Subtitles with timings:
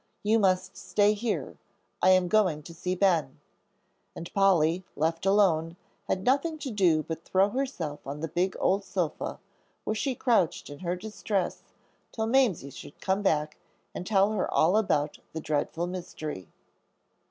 [0.23, 1.59] You must stay here.
[2.01, 3.39] I am going to see Ben."
[4.15, 5.77] And Polly, left alone,
[6.07, 9.37] had nothing to do but throw herself on the big, old sofa,
[9.83, 11.61] where she crouched in her distress
[12.11, 13.57] till Mamsie should come back
[13.93, 16.47] and tell her all about the dreadful mystery.